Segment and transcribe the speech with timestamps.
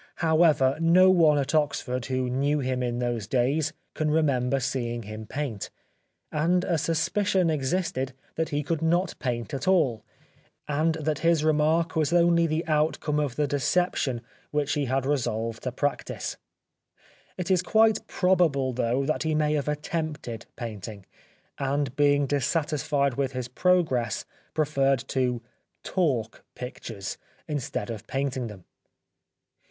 [0.15, 5.27] However, no one at Oxford, who knew him in those days, can remember seeing him
[5.27, 5.69] paint,
[6.31, 10.03] and a suspicion existed that he could not paint at all,
[10.67, 15.61] and that his remark was only the outcome of the deception which he had resolved
[15.61, 16.41] to prac 137
[17.37, 17.97] The Life of Oscar Wilde tise.
[17.99, 21.05] It is quite probable, though, that he may have attempted painting,
[21.59, 24.25] and being dissatisfied with his progress
[24.55, 25.43] preferred to"
[25.83, 28.65] talk pictures" instead of painting them.